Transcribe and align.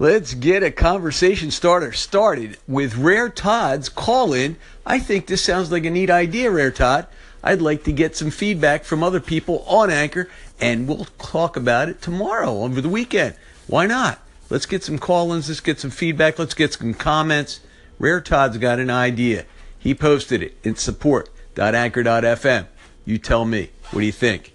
Let's 0.00 0.32
get 0.32 0.62
a 0.62 0.70
conversation 0.70 1.50
starter 1.50 1.92
started 1.92 2.56
with 2.66 2.96
Rare 2.96 3.28
Todd's 3.28 3.90
call 3.90 4.32
in. 4.32 4.56
I 4.86 4.98
think 4.98 5.26
this 5.26 5.44
sounds 5.44 5.70
like 5.70 5.84
a 5.84 5.90
neat 5.90 6.08
idea, 6.08 6.50
Rare 6.50 6.70
Todd. 6.70 7.06
I'd 7.44 7.60
like 7.60 7.84
to 7.84 7.92
get 7.92 8.16
some 8.16 8.30
feedback 8.30 8.84
from 8.84 9.02
other 9.02 9.20
people 9.20 9.62
on 9.68 9.90
Anchor, 9.90 10.30
and 10.58 10.88
we'll 10.88 11.06
talk 11.18 11.54
about 11.54 11.90
it 11.90 12.00
tomorrow 12.00 12.62
over 12.62 12.80
the 12.80 12.88
weekend. 12.88 13.34
Why 13.66 13.84
not? 13.84 14.22
Let's 14.48 14.64
get 14.64 14.82
some 14.82 14.98
call 14.98 15.34
ins, 15.34 15.50
let's 15.50 15.60
get 15.60 15.78
some 15.78 15.90
feedback, 15.90 16.38
let's 16.38 16.54
get 16.54 16.72
some 16.72 16.94
comments. 16.94 17.60
Rare 17.98 18.22
Todd's 18.22 18.56
got 18.56 18.78
an 18.78 18.88
idea. 18.88 19.44
He 19.78 19.94
posted 19.94 20.42
it 20.42 20.56
in 20.64 20.76
support.anchor.fm. 20.76 22.66
You 23.04 23.18
tell 23.18 23.44
me. 23.44 23.68
What 23.90 24.00
do 24.00 24.06
you 24.06 24.12
think? 24.12 24.54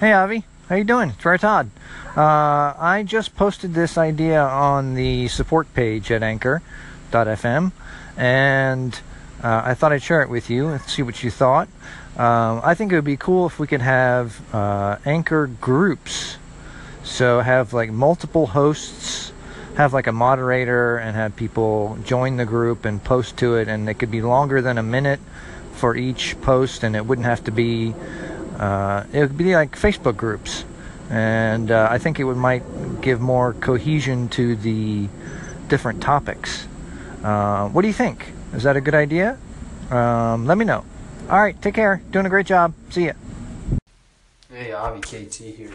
Hey 0.00 0.12
Avi, 0.12 0.42
how 0.68 0.76
you 0.76 0.84
doing? 0.84 1.08
It's 1.08 1.24
Rare 1.24 1.38
Todd. 1.38 1.70
Uh, 2.14 2.74
I 2.78 3.02
just 3.06 3.34
posted 3.36 3.72
this 3.72 3.96
idea 3.96 4.42
on 4.42 4.94
the 4.94 5.28
support 5.28 5.72
page 5.72 6.10
at 6.10 6.22
Anchor.fm, 6.22 7.72
and 8.18 9.00
uh, 9.42 9.62
I 9.64 9.72
thought 9.72 9.92
I'd 9.94 10.02
share 10.02 10.20
it 10.20 10.28
with 10.28 10.50
you 10.50 10.68
and 10.68 10.82
see 10.82 11.00
what 11.00 11.24
you 11.24 11.30
thought. 11.30 11.68
Um, 12.18 12.60
I 12.62 12.74
think 12.74 12.92
it 12.92 12.96
would 12.96 13.04
be 13.06 13.16
cool 13.16 13.46
if 13.46 13.58
we 13.58 13.66
could 13.66 13.80
have 13.80 14.54
uh, 14.54 14.98
Anchor 15.06 15.46
groups, 15.46 16.36
so 17.02 17.40
have 17.40 17.72
like 17.72 17.90
multiple 17.90 18.48
hosts, 18.48 19.32
have 19.76 19.94
like 19.94 20.06
a 20.06 20.12
moderator, 20.12 20.98
and 20.98 21.16
have 21.16 21.34
people 21.34 21.96
join 22.04 22.36
the 22.36 22.44
group 22.44 22.84
and 22.84 23.02
post 23.02 23.38
to 23.38 23.56
it, 23.56 23.68
and 23.68 23.88
it 23.88 23.94
could 23.94 24.10
be 24.10 24.20
longer 24.20 24.60
than 24.60 24.76
a 24.76 24.82
minute 24.82 25.20
for 25.72 25.96
each 25.96 26.38
post, 26.42 26.82
and 26.82 26.94
it 26.94 27.06
wouldn't 27.06 27.26
have 27.26 27.42
to 27.44 27.52
be. 27.52 27.94
Uh, 28.58 29.04
it 29.12 29.20
would 29.20 29.38
be 29.38 29.54
like 29.54 29.76
Facebook 29.76 30.16
groups 30.16 30.64
and 31.10 31.70
uh, 31.70 31.88
I 31.90 31.98
think 31.98 32.20
it 32.20 32.24
would 32.24 32.36
might 32.36 32.62
give 33.00 33.20
more 33.20 33.54
cohesion 33.54 34.28
to 34.30 34.56
the 34.56 35.08
different 35.68 36.02
topics. 36.02 36.66
Uh, 37.22 37.68
what 37.68 37.82
do 37.82 37.88
you 37.88 37.94
think? 37.94 38.32
Is 38.54 38.62
that 38.64 38.76
a 38.76 38.80
good 38.80 38.94
idea? 38.94 39.38
Um, 39.90 40.46
let 40.46 40.58
me 40.58 40.64
know. 40.64 40.84
All 41.30 41.40
right, 41.40 41.60
take 41.60 41.74
care. 41.74 42.02
Doing 42.10 42.26
a 42.26 42.28
great 42.28 42.46
job. 42.46 42.74
See 42.90 43.06
ya. 43.06 43.12
Hey, 44.50 44.72
Avi 44.72 45.00
KT 45.00 45.34
here. 45.34 45.74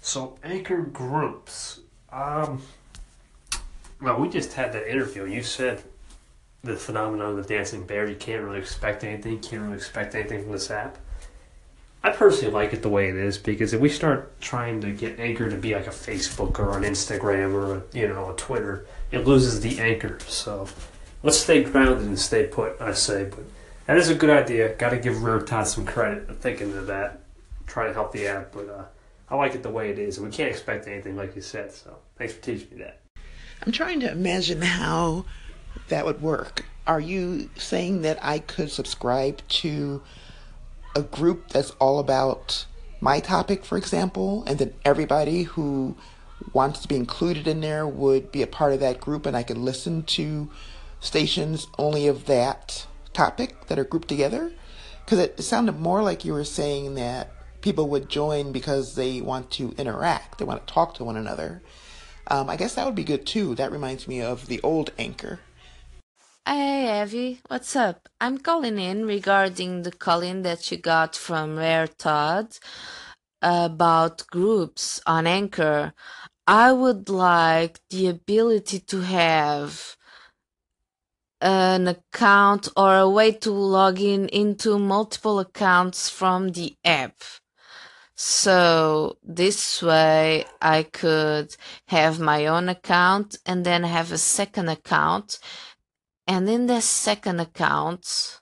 So 0.00 0.38
anchor 0.44 0.82
groups. 0.82 1.80
Um, 2.12 2.62
well, 4.00 4.18
we 4.20 4.28
just 4.28 4.52
had 4.52 4.72
that 4.72 4.90
interview. 4.90 5.26
You 5.26 5.42
said 5.42 5.82
the 6.62 6.76
phenomenon 6.76 7.30
of 7.30 7.36
the 7.36 7.42
dancing 7.42 7.84
bear. 7.84 8.08
You 8.08 8.16
can't 8.16 8.44
really 8.44 8.58
expect 8.58 9.04
anything. 9.04 9.40
Can't 9.40 9.62
really 9.62 9.76
expect 9.76 10.14
anything 10.14 10.42
from 10.42 10.52
this 10.52 10.70
app. 10.70 10.98
I 12.06 12.10
personally 12.10 12.54
like 12.54 12.72
it 12.72 12.82
the 12.82 12.88
way 12.88 13.08
it 13.08 13.16
is 13.16 13.36
because 13.36 13.72
if 13.72 13.80
we 13.80 13.88
start 13.88 14.40
trying 14.40 14.80
to 14.82 14.92
get 14.92 15.18
Anchor 15.18 15.50
to 15.50 15.56
be 15.56 15.74
like 15.74 15.88
a 15.88 15.90
Facebook 15.90 16.60
or 16.60 16.76
an 16.76 16.84
Instagram 16.84 17.52
or 17.52 17.78
a, 17.78 17.82
you 17.92 18.06
know 18.06 18.30
a 18.30 18.36
Twitter, 18.36 18.86
it 19.10 19.26
loses 19.26 19.60
the 19.60 19.80
anchor. 19.80 20.16
So 20.20 20.68
let's 21.24 21.36
stay 21.36 21.64
grounded 21.64 22.06
and 22.06 22.16
stay 22.16 22.46
put. 22.46 22.80
I 22.80 22.92
say, 22.92 23.24
but 23.24 23.42
that 23.86 23.96
is 23.96 24.08
a 24.08 24.14
good 24.14 24.30
idea. 24.30 24.76
Got 24.76 24.90
to 24.90 24.98
give 24.98 25.20
Rare 25.20 25.40
Todd 25.40 25.66
some 25.66 25.84
credit 25.84 26.28
for 26.28 26.34
thinking 26.34 26.76
of 26.76 26.86
that. 26.86 27.22
Try 27.66 27.88
to 27.88 27.92
help 27.92 28.12
the 28.12 28.28
app, 28.28 28.52
but 28.52 28.68
uh, 28.68 28.84
I 29.28 29.34
like 29.34 29.56
it 29.56 29.64
the 29.64 29.70
way 29.70 29.90
it 29.90 29.98
is, 29.98 30.16
and 30.18 30.28
we 30.28 30.32
can't 30.32 30.48
expect 30.48 30.86
anything 30.86 31.16
like 31.16 31.34
you 31.34 31.42
said. 31.42 31.72
So 31.72 31.96
thanks 32.18 32.34
for 32.34 32.40
teaching 32.40 32.68
me 32.70 32.84
that. 32.84 33.00
I'm 33.66 33.72
trying 33.72 33.98
to 33.98 34.12
imagine 34.12 34.62
how 34.62 35.24
that 35.88 36.04
would 36.04 36.22
work. 36.22 36.66
Are 36.86 37.00
you 37.00 37.50
saying 37.56 38.02
that 38.02 38.20
I 38.22 38.38
could 38.38 38.70
subscribe 38.70 39.42
to 39.48 40.02
a 40.96 41.02
group 41.02 41.50
that's 41.50 41.72
all 41.72 41.98
about 41.98 42.64
my 43.02 43.20
topic, 43.20 43.66
for 43.66 43.76
example, 43.76 44.42
and 44.46 44.58
then 44.58 44.72
everybody 44.82 45.42
who 45.42 45.94
wants 46.54 46.80
to 46.80 46.88
be 46.88 46.96
included 46.96 47.46
in 47.46 47.60
there 47.60 47.86
would 47.86 48.32
be 48.32 48.40
a 48.40 48.46
part 48.46 48.72
of 48.72 48.80
that 48.80 48.98
group, 48.98 49.26
and 49.26 49.36
I 49.36 49.42
could 49.42 49.58
listen 49.58 50.04
to 50.04 50.50
stations 51.00 51.66
only 51.78 52.06
of 52.06 52.24
that 52.26 52.86
topic 53.12 53.66
that 53.66 53.78
are 53.78 53.84
grouped 53.84 54.08
together? 54.08 54.52
Because 55.04 55.18
it 55.18 55.42
sounded 55.42 55.78
more 55.78 56.02
like 56.02 56.24
you 56.24 56.32
were 56.32 56.44
saying 56.44 56.94
that 56.94 57.30
people 57.60 57.90
would 57.90 58.08
join 58.08 58.50
because 58.50 58.94
they 58.94 59.20
want 59.20 59.50
to 59.52 59.74
interact, 59.76 60.38
they 60.38 60.46
want 60.46 60.66
to 60.66 60.72
talk 60.72 60.94
to 60.94 61.04
one 61.04 61.16
another. 61.16 61.62
Um, 62.28 62.48
I 62.48 62.56
guess 62.56 62.74
that 62.74 62.86
would 62.86 62.94
be 62.94 63.04
good 63.04 63.26
too. 63.26 63.54
That 63.54 63.70
reminds 63.70 64.08
me 64.08 64.22
of 64.22 64.46
the 64.46 64.60
old 64.62 64.92
anchor. 64.98 65.40
Hey 66.48 67.02
Evie, 67.02 67.40
what's 67.48 67.74
up? 67.74 68.08
I'm 68.20 68.38
calling 68.38 68.78
in 68.78 69.04
regarding 69.04 69.82
the 69.82 69.90
calling 69.90 70.42
that 70.42 70.70
you 70.70 70.76
got 70.76 71.16
from 71.16 71.56
Rare 71.56 71.88
Todd 71.88 72.56
about 73.42 74.24
groups 74.28 75.00
on 75.06 75.26
Anchor. 75.26 75.92
I 76.46 76.72
would 76.72 77.08
like 77.08 77.80
the 77.90 78.06
ability 78.06 78.78
to 78.78 79.00
have 79.00 79.96
an 81.40 81.88
account 81.88 82.68
or 82.76 82.96
a 82.96 83.10
way 83.10 83.32
to 83.32 83.50
log 83.50 84.00
in 84.00 84.28
into 84.28 84.78
multiple 84.78 85.40
accounts 85.40 86.08
from 86.08 86.50
the 86.50 86.76
app. 86.84 87.16
So 88.16 89.18
this 89.22 89.82
way 89.82 90.46
I 90.62 90.84
could 90.84 91.56
have 91.88 92.20
my 92.20 92.46
own 92.46 92.68
account 92.68 93.36
and 93.44 93.66
then 93.66 93.82
have 93.84 94.12
a 94.12 94.18
second 94.18 94.68
account 94.68 95.38
and 96.26 96.48
in 96.48 96.66
the 96.66 96.80
second 96.80 97.40
account 97.40 98.40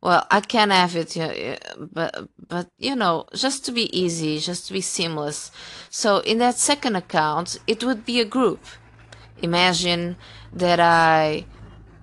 well 0.00 0.26
i 0.30 0.40
can 0.40 0.70
have 0.70 0.94
it 0.96 1.16
eh, 1.16 1.56
but 1.78 2.28
but 2.48 2.68
you 2.78 2.94
know 2.94 3.26
just 3.34 3.64
to 3.64 3.72
be 3.72 3.86
easy 3.98 4.38
just 4.38 4.66
to 4.66 4.72
be 4.72 4.80
seamless. 4.80 5.50
So 5.90 6.18
in 6.18 6.38
that 6.38 6.56
second 6.56 6.96
account 6.96 7.58
it 7.66 7.84
would 7.84 8.04
be 8.04 8.20
a 8.20 8.24
group. 8.24 8.64
Imagine 9.40 10.16
that 10.52 10.80
i 10.80 11.46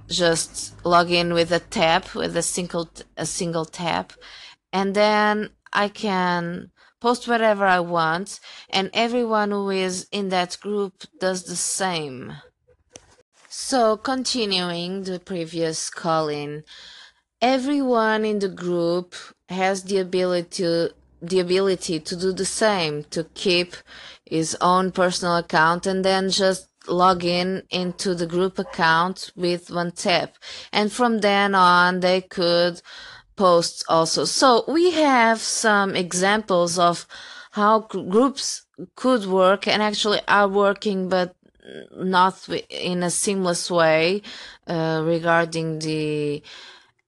just 0.07 0.73
log 0.85 1.09
in 1.09 1.33
with 1.33 1.51
a 1.51 1.59
tab 1.59 2.05
with 2.13 2.37
a 2.37 2.41
single 2.41 2.89
a 3.17 3.25
single 3.25 3.65
tab 3.65 4.13
and 4.71 4.95
then 4.95 5.49
i 5.73 5.87
can 5.87 6.71
post 7.01 7.27
whatever 7.27 7.65
i 7.65 7.79
want 7.79 8.39
and 8.69 8.89
everyone 8.93 9.51
who 9.51 9.69
is 9.69 10.07
in 10.11 10.29
that 10.29 10.57
group 10.61 11.03
does 11.19 11.43
the 11.45 11.55
same 11.55 12.33
so, 13.57 13.95
continuing 13.95 15.03
the 15.03 15.17
previous 15.17 15.89
calling, 15.89 16.63
everyone 17.41 18.25
in 18.25 18.39
the 18.39 18.49
group 18.49 19.15
has 19.47 19.83
the 19.83 19.97
ability 19.97 20.49
to, 20.57 20.89
the 21.21 21.39
ability 21.39 22.01
to 22.01 22.17
do 22.17 22.33
the 22.33 22.43
same, 22.43 23.05
to 23.11 23.23
keep 23.33 23.77
his 24.25 24.57
own 24.59 24.91
personal 24.91 25.37
account 25.37 25.87
and 25.87 26.03
then 26.03 26.29
just 26.29 26.67
log 26.89 27.23
in 27.23 27.63
into 27.71 28.13
the 28.13 28.27
group 28.27 28.59
account 28.59 29.31
with 29.37 29.71
one 29.71 29.93
tap. 29.93 30.35
And 30.73 30.91
from 30.91 31.19
then 31.19 31.55
on, 31.55 32.01
they 32.01 32.19
could 32.19 32.81
post 33.37 33.85
also. 33.87 34.25
So 34.25 34.65
we 34.67 34.91
have 34.91 35.39
some 35.39 35.95
examples 35.95 36.77
of 36.77 37.07
how 37.51 37.79
groups 37.79 38.65
could 38.97 39.25
work 39.25 39.65
and 39.65 39.81
actually 39.81 40.19
are 40.27 40.49
working, 40.49 41.07
but 41.07 41.33
not 41.95 42.47
in 42.69 43.03
a 43.03 43.09
seamless 43.09 43.69
way 43.71 44.21
uh, 44.67 45.01
regarding 45.03 45.79
the 45.79 46.43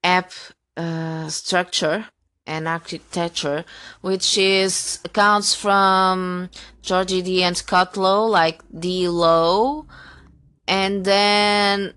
app 0.03 0.31
uh, 0.75 1.27
structure 1.27 2.05
and 2.45 2.67
architecture, 2.67 3.65
which 4.01 4.37
is 4.37 4.99
comes 5.13 5.53
from 5.53 6.49
Georgie 6.81 7.21
D. 7.21 7.43
and 7.43 7.57
Scott 7.57 7.97
Lowe, 7.97 8.25
like 8.25 8.61
D. 8.77 9.07
Low, 9.09 9.85
and 10.67 11.03
then 11.03 11.93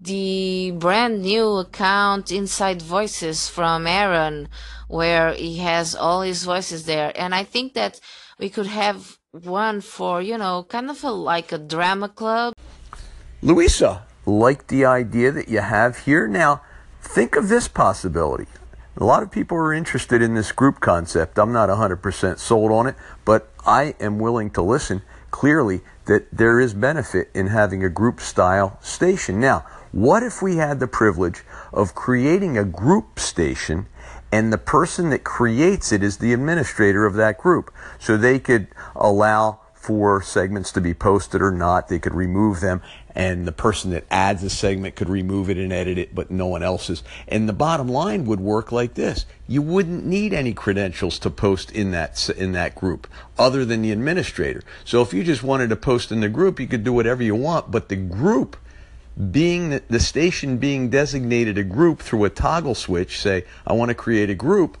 the 0.00 0.72
brand 0.78 1.22
new 1.22 1.56
account 1.56 2.32
Inside 2.32 2.80
Voices 2.80 3.48
from 3.48 3.86
Aaron, 3.86 4.48
where 4.86 5.32
he 5.32 5.58
has 5.58 5.94
all 5.94 6.22
his 6.22 6.44
voices 6.44 6.86
there, 6.86 7.12
and 7.16 7.34
I 7.34 7.44
think 7.44 7.74
that 7.74 8.00
we 8.38 8.48
could 8.48 8.66
have 8.66 9.17
one 9.32 9.82
for, 9.82 10.22
you 10.22 10.38
know, 10.38 10.64
kind 10.68 10.88
of 10.88 11.04
a, 11.04 11.10
like 11.10 11.52
a 11.52 11.58
drama 11.58 12.08
club. 12.08 12.54
Louisa, 13.42 14.04
like 14.24 14.68
the 14.68 14.86
idea 14.86 15.30
that 15.32 15.48
you 15.48 15.60
have 15.60 15.98
here. 15.98 16.26
Now, 16.26 16.62
think 17.02 17.36
of 17.36 17.48
this 17.48 17.68
possibility. 17.68 18.46
A 18.96 19.04
lot 19.04 19.22
of 19.22 19.30
people 19.30 19.58
are 19.58 19.74
interested 19.74 20.22
in 20.22 20.34
this 20.34 20.50
group 20.50 20.80
concept. 20.80 21.38
I'm 21.38 21.52
not 21.52 21.68
100% 21.68 22.38
sold 22.38 22.72
on 22.72 22.86
it, 22.86 22.96
but 23.26 23.52
I 23.66 23.94
am 24.00 24.18
willing 24.18 24.50
to 24.52 24.62
listen 24.62 25.02
clearly 25.30 25.82
that 26.06 26.26
there 26.32 26.58
is 26.58 26.72
benefit 26.72 27.30
in 27.34 27.48
having 27.48 27.84
a 27.84 27.90
group 27.90 28.20
style 28.20 28.78
station. 28.80 29.38
Now, 29.38 29.66
what 29.92 30.22
if 30.22 30.40
we 30.40 30.56
had 30.56 30.80
the 30.80 30.88
privilege 30.88 31.42
of 31.70 31.94
creating 31.94 32.56
a 32.56 32.64
group 32.64 33.20
station 33.20 33.88
and 34.30 34.52
the 34.52 34.58
person 34.58 35.10
that 35.10 35.24
creates 35.24 35.92
it 35.92 36.02
is 36.02 36.18
the 36.18 36.32
administrator 36.32 37.06
of 37.06 37.14
that 37.14 37.38
group? 37.38 37.72
So 37.98 38.16
they 38.16 38.38
could 38.38 38.68
allow 38.94 39.60
for 39.72 40.20
segments 40.20 40.70
to 40.72 40.80
be 40.82 40.92
posted 40.92 41.40
or 41.40 41.50
not. 41.50 41.88
They 41.88 41.98
could 41.98 42.14
remove 42.14 42.60
them, 42.60 42.82
and 43.14 43.46
the 43.46 43.52
person 43.52 43.90
that 43.92 44.04
adds 44.10 44.42
a 44.42 44.50
segment 44.50 44.96
could 44.96 45.08
remove 45.08 45.48
it 45.48 45.56
and 45.56 45.72
edit 45.72 45.96
it, 45.96 46.14
but 46.14 46.30
no 46.30 46.46
one 46.46 46.62
else's. 46.62 47.02
And 47.26 47.48
the 47.48 47.54
bottom 47.54 47.88
line 47.88 48.26
would 48.26 48.40
work 48.40 48.70
like 48.70 48.94
this: 48.94 49.24
you 49.46 49.62
wouldn't 49.62 50.04
need 50.04 50.34
any 50.34 50.52
credentials 50.52 51.18
to 51.20 51.30
post 51.30 51.70
in 51.70 51.92
that 51.92 52.28
in 52.36 52.52
that 52.52 52.74
group, 52.74 53.06
other 53.38 53.64
than 53.64 53.80
the 53.80 53.92
administrator. 53.92 54.62
So 54.84 55.00
if 55.00 55.14
you 55.14 55.24
just 55.24 55.42
wanted 55.42 55.70
to 55.70 55.76
post 55.76 56.12
in 56.12 56.20
the 56.20 56.28
group, 56.28 56.60
you 56.60 56.66
could 56.66 56.84
do 56.84 56.92
whatever 56.92 57.22
you 57.22 57.36
want, 57.36 57.70
but 57.70 57.88
the 57.88 57.96
group 57.96 58.58
being 59.18 59.80
the 59.88 60.00
station 60.00 60.58
being 60.58 60.90
designated 60.90 61.58
a 61.58 61.64
group 61.64 62.00
through 62.00 62.24
a 62.24 62.30
toggle 62.30 62.74
switch, 62.74 63.18
say, 63.18 63.44
I 63.66 63.72
want 63.72 63.88
to 63.88 63.94
create 63.94 64.30
a 64.30 64.34
group, 64.34 64.78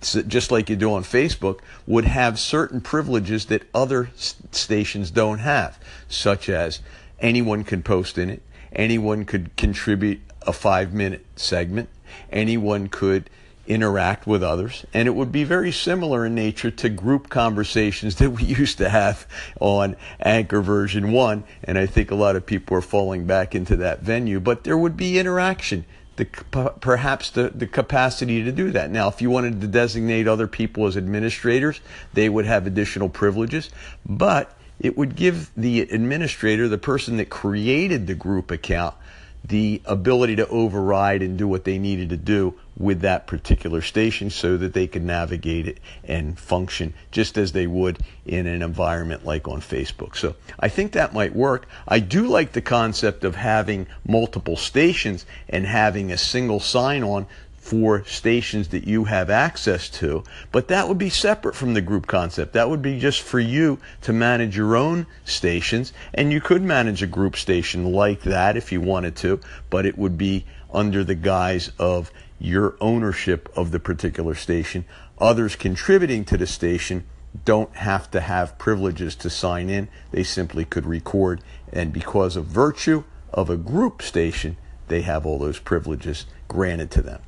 just 0.00 0.50
like 0.50 0.68
you 0.68 0.76
do 0.76 0.92
on 0.92 1.04
Facebook, 1.04 1.60
would 1.86 2.04
have 2.04 2.38
certain 2.38 2.80
privileges 2.80 3.46
that 3.46 3.62
other 3.72 4.10
stations 4.16 5.10
don't 5.10 5.38
have, 5.38 5.78
such 6.08 6.48
as 6.48 6.80
anyone 7.20 7.62
can 7.62 7.82
post 7.82 8.18
in 8.18 8.30
it, 8.30 8.42
anyone 8.72 9.24
could 9.24 9.56
contribute 9.56 10.20
a 10.44 10.52
five 10.52 10.92
minute 10.92 11.24
segment, 11.36 11.88
anyone 12.30 12.88
could 12.88 13.30
interact 13.72 14.26
with 14.26 14.42
others. 14.42 14.84
And 14.92 15.08
it 15.08 15.12
would 15.12 15.32
be 15.32 15.44
very 15.44 15.72
similar 15.72 16.26
in 16.26 16.34
nature 16.34 16.70
to 16.70 16.88
group 16.88 17.28
conversations 17.28 18.14
that 18.16 18.30
we 18.30 18.44
used 18.44 18.78
to 18.78 18.88
have 18.88 19.26
on 19.60 19.96
Anchor 20.20 20.60
version 20.60 21.12
1. 21.12 21.44
And 21.64 21.78
I 21.78 21.86
think 21.86 22.10
a 22.10 22.14
lot 22.14 22.36
of 22.36 22.46
people 22.46 22.76
are 22.76 22.82
falling 22.82 23.26
back 23.26 23.54
into 23.54 23.76
that 23.76 24.02
venue. 24.02 24.40
But 24.40 24.64
there 24.64 24.78
would 24.78 24.96
be 24.96 25.18
interaction. 25.18 25.84
The, 26.16 26.26
perhaps 26.26 27.30
the, 27.30 27.48
the 27.54 27.66
capacity 27.66 28.44
to 28.44 28.52
do 28.52 28.70
that. 28.72 28.90
Now, 28.90 29.08
if 29.08 29.22
you 29.22 29.30
wanted 29.30 29.62
to 29.62 29.66
designate 29.66 30.28
other 30.28 30.46
people 30.46 30.86
as 30.86 30.96
administrators, 30.96 31.80
they 32.12 32.28
would 32.28 32.44
have 32.44 32.66
additional 32.66 33.08
privileges, 33.08 33.70
but 34.04 34.54
it 34.78 34.96
would 34.98 35.16
give 35.16 35.50
the 35.56 35.80
administrator, 35.80 36.68
the 36.68 36.76
person 36.76 37.16
that 37.16 37.30
created 37.30 38.06
the 38.06 38.14
group 38.14 38.50
account, 38.50 38.94
the 39.42 39.80
ability 39.86 40.36
to 40.36 40.46
override 40.48 41.22
and 41.22 41.38
do 41.38 41.48
what 41.48 41.64
they 41.64 41.78
needed 41.78 42.10
to 42.10 42.16
do 42.18 42.54
with 42.76 43.00
that 43.00 43.26
particular 43.26 43.82
station 43.82 44.30
so 44.30 44.56
that 44.56 44.72
they 44.72 44.86
could 44.86 45.04
navigate 45.04 45.68
it 45.68 45.78
and 46.04 46.38
function 46.38 46.94
just 47.10 47.36
as 47.36 47.52
they 47.52 47.66
would 47.66 47.98
in 48.24 48.46
an 48.46 48.62
environment 48.62 49.24
like 49.24 49.46
on 49.46 49.60
Facebook. 49.60 50.16
So 50.16 50.34
I 50.58 50.68
think 50.68 50.92
that 50.92 51.12
might 51.12 51.36
work. 51.36 51.66
I 51.86 51.98
do 51.98 52.26
like 52.26 52.52
the 52.52 52.62
concept 52.62 53.24
of 53.24 53.36
having 53.36 53.86
multiple 54.06 54.56
stations 54.56 55.26
and 55.48 55.66
having 55.66 56.10
a 56.10 56.18
single 56.18 56.60
sign 56.60 57.02
on 57.02 57.26
for 57.62 58.04
stations 58.06 58.68
that 58.68 58.88
you 58.88 59.04
have 59.04 59.30
access 59.30 59.88
to, 59.88 60.24
but 60.50 60.66
that 60.66 60.88
would 60.88 60.98
be 60.98 61.08
separate 61.08 61.54
from 61.54 61.74
the 61.74 61.80
group 61.80 62.08
concept. 62.08 62.54
That 62.54 62.68
would 62.68 62.82
be 62.82 62.98
just 62.98 63.22
for 63.22 63.38
you 63.38 63.78
to 64.00 64.12
manage 64.12 64.56
your 64.56 64.74
own 64.74 65.06
stations, 65.24 65.92
and 66.12 66.32
you 66.32 66.40
could 66.40 66.60
manage 66.60 67.04
a 67.04 67.06
group 67.06 67.36
station 67.36 67.92
like 67.92 68.22
that 68.22 68.56
if 68.56 68.72
you 68.72 68.80
wanted 68.80 69.14
to, 69.16 69.38
but 69.70 69.86
it 69.86 69.96
would 69.96 70.18
be 70.18 70.44
under 70.74 71.04
the 71.04 71.14
guise 71.14 71.70
of 71.78 72.10
your 72.42 72.76
ownership 72.80 73.48
of 73.54 73.70
the 73.70 73.78
particular 73.78 74.34
station. 74.34 74.84
Others 75.18 75.56
contributing 75.56 76.24
to 76.24 76.36
the 76.36 76.46
station 76.46 77.04
don't 77.44 77.74
have 77.76 78.10
to 78.10 78.20
have 78.20 78.58
privileges 78.58 79.14
to 79.14 79.30
sign 79.30 79.70
in, 79.70 79.88
they 80.10 80.22
simply 80.22 80.64
could 80.64 80.84
record, 80.84 81.40
and 81.72 81.92
because 81.92 82.36
of 82.36 82.44
virtue 82.44 83.04
of 83.32 83.48
a 83.48 83.56
group 83.56 84.02
station, 84.02 84.56
they 84.88 85.02
have 85.02 85.24
all 85.24 85.38
those 85.38 85.58
privileges 85.58 86.26
granted 86.48 86.90
to 86.90 87.00
them. 87.00 87.22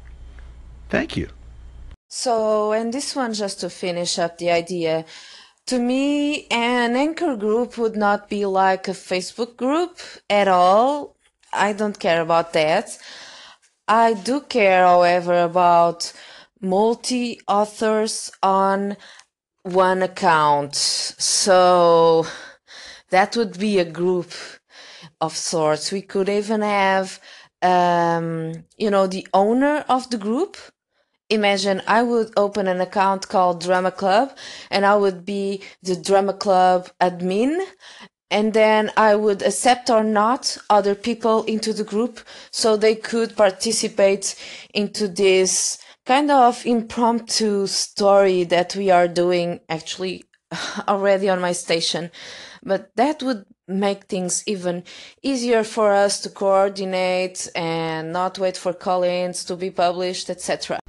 Thank 0.91 1.17
you. 1.17 1.29
So, 2.09 2.73
and 2.73 2.93
this 2.93 3.17
one 3.17 3.33
just 3.33 3.61
to 3.61 3.71
finish 3.71 4.19
up 4.19 4.37
the 4.39 4.51
idea. 4.51 5.05
To 5.67 5.79
me, 5.79 6.47
an 6.51 6.95
anchor 6.95 7.37
group 7.37 7.79
would 7.79 7.97
not 7.97 8.29
be 8.29 8.45
like 8.45 8.87
a 8.89 8.91
Facebook 8.91 9.57
group 9.57 9.99
at 10.29 10.49
all. 10.49 11.17
I 11.53 11.73
don't 11.73 11.99
care 11.99 12.21
about 12.21 12.53
that. 12.53 12.99
I 13.89 14.15
do 14.15 14.41
care, 14.41 14.85
however, 14.87 15.43
about 15.43 16.13
multi 16.61 17.41
authors 17.47 18.31
on 18.43 18.97
one 19.63 20.03
account. 20.03 20.75
So 20.75 22.27
that 23.11 23.37
would 23.37 23.59
be 23.59 23.79
a 23.79 23.85
group 23.85 24.33
of 25.21 25.37
sorts. 25.37 25.93
We 25.93 26.03
could 26.03 26.29
even 26.29 26.63
have, 26.63 27.21
um, 27.63 28.65
you 28.79 28.91
know, 28.91 29.07
the 29.07 29.27
owner 29.35 29.85
of 29.89 30.11
the 30.11 30.19
group 30.19 30.57
imagine 31.31 31.83
I 31.87 32.03
would 32.03 32.33
open 32.37 32.67
an 32.69 32.81
account 32.81 33.29
called 33.29 33.63
Drama 33.63 33.91
Club 33.91 34.37
and 34.71 34.85
I 34.85 34.97
would 34.97 35.25
be 35.25 35.63
the 35.83 35.97
Drama 35.97 36.35
Club 36.35 36.91
admin 37.01 37.61
and 38.35 38.53
then 38.53 38.91
I 38.97 39.15
would 39.15 39.43
accept 39.43 39.89
or 39.89 40.03
not 40.03 40.59
other 40.69 40.97
people 40.97 41.45
into 41.45 41.73
the 41.73 41.85
group 41.85 42.19
so 42.51 42.77
they 42.77 42.97
could 42.97 43.37
participate 43.37 44.35
into 44.75 45.07
this 45.07 45.79
kind 46.05 46.33
of 46.33 46.67
impromptu 46.67 47.69
story 47.69 48.43
that 48.45 48.75
we 48.75 48.91
are 48.91 49.07
doing 49.07 49.61
actually 49.69 50.25
already 50.89 51.29
on 51.29 51.41
my 51.41 51.53
station 51.53 52.11
but 52.65 52.91
that 52.97 53.23
would 53.23 53.45
make 53.69 54.05
things 54.05 54.43
even 54.47 54.83
easier 55.23 55.63
for 55.63 55.93
us 55.93 56.21
to 56.21 56.29
coordinate 56.29 57.49
and 57.55 58.13
not 58.13 58.39
wait 58.39 58.57
for 58.57 58.73
call-ins 58.73 59.45
to 59.45 59.55
be 59.55 59.71
published 59.71 60.29
etc 60.29 60.81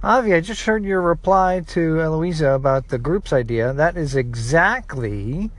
Avi, 0.00 0.32
I 0.32 0.40
just 0.40 0.62
heard 0.62 0.84
your 0.84 1.02
reply 1.02 1.60
to 1.74 2.00
Eloisa 2.00 2.50
about 2.50 2.86
the 2.86 2.98
groups 2.98 3.32
idea. 3.32 3.72
That 3.72 3.96
is 3.96 4.14
exactly 4.14 5.50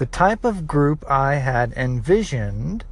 the 0.00 0.06
type 0.06 0.44
of 0.44 0.66
group 0.66 1.04
I 1.08 1.34
had 1.36 1.72
envisioned, 1.74 2.84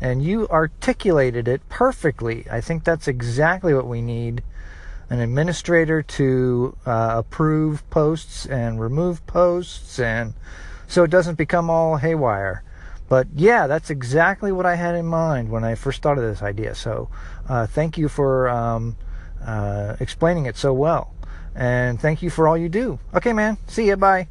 and 0.00 0.22
you 0.22 0.46
articulated 0.48 1.48
it 1.48 1.68
perfectly. 1.68 2.46
I 2.50 2.60
think 2.60 2.84
that's 2.84 3.08
exactly 3.08 3.74
what 3.74 3.88
we 3.88 4.00
need 4.00 4.44
an 5.10 5.18
administrator 5.18 6.02
to 6.02 6.76
uh, 6.86 7.14
approve 7.16 7.88
posts 7.90 8.46
and 8.46 8.80
remove 8.80 9.26
posts, 9.26 9.98
and 9.98 10.34
so 10.86 11.02
it 11.02 11.10
doesn't 11.10 11.36
become 11.36 11.68
all 11.68 11.96
haywire. 11.96 12.62
But 13.08 13.26
yeah, 13.34 13.66
that's 13.66 13.90
exactly 13.90 14.52
what 14.52 14.66
I 14.66 14.76
had 14.76 14.94
in 14.94 15.06
mind 15.06 15.50
when 15.50 15.64
I 15.64 15.74
first 15.74 16.02
thought 16.02 16.18
of 16.18 16.24
this 16.24 16.42
idea. 16.42 16.74
So 16.74 17.08
uh, 17.48 17.66
thank 17.66 17.98
you 17.98 18.08
for. 18.08 18.48
Um, 18.48 18.96
uh, 19.46 19.96
explaining 20.00 20.46
it 20.46 20.56
so 20.56 20.72
well. 20.72 21.14
And 21.54 22.00
thank 22.00 22.22
you 22.22 22.30
for 22.30 22.48
all 22.48 22.56
you 22.56 22.68
do. 22.68 22.98
Okay, 23.14 23.32
man. 23.32 23.58
See 23.66 23.88
you. 23.88 23.96
Bye. 23.96 24.28